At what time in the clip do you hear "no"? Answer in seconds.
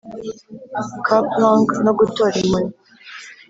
1.85-1.91